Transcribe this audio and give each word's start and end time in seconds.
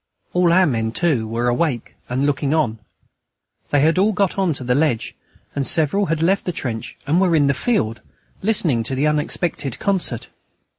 All 0.33 0.51
our 0.51 0.65
men 0.65 0.91
too 0.93 1.27
were 1.27 1.47
awake 1.47 1.93
and 2.09 2.25
looking 2.25 2.55
on. 2.55 2.79
They 3.69 3.81
had 3.81 3.99
all 3.99 4.13
got 4.13 4.35
on 4.35 4.51
to 4.53 4.63
the 4.63 4.73
ledge, 4.73 5.13
and 5.55 5.67
several 5.67 6.07
had 6.07 6.23
left 6.23 6.45
the 6.45 6.51
trench 6.51 6.97
and 7.05 7.21
were 7.21 7.35
in 7.35 7.45
the 7.45 7.53
field, 7.53 8.01
listening 8.41 8.81
to 8.85 8.95
the 8.95 9.05
unexpected 9.05 9.77
concert. 9.77 10.29